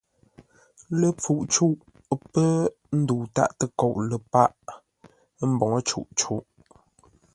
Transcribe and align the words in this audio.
Ləpfuʼ 0.99 1.41
cûʼ 1.51 1.79
pə́ 2.31 2.51
ndəu 2.99 3.23
tâʼ 3.35 3.51
təkoʼ 3.59 3.95
ləpâʼ, 4.09 4.51
ə́ 5.41 5.45
mboŋə́ 5.53 5.79
cûʼ 5.87 6.07
cûʼ. 6.19 6.43